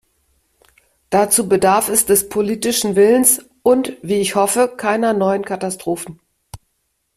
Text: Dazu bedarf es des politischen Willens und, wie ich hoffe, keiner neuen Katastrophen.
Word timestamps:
Dazu 1.11 1.47
bedarf 1.47 1.87
es 1.87 2.07
des 2.07 2.27
politischen 2.27 2.95
Willens 2.95 3.45
und, 3.61 3.97
wie 4.01 4.15
ich 4.19 4.33
hoffe, 4.33 4.73
keiner 4.75 5.13
neuen 5.13 5.45
Katastrophen. 5.45 6.19